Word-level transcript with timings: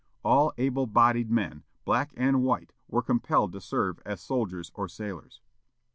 All 0.25 0.51
able 0.57 0.87
bodied 0.87 1.29
men, 1.29 1.63
black 1.85 2.11
and 2.17 2.41
white, 2.41 2.73
were 2.87 3.03
compelled 3.03 3.53
to 3.53 3.61
serve 3.61 3.99
as 4.03 4.19
soldiers 4.19 4.71
or 4.73 4.87
sailors. 4.89 5.41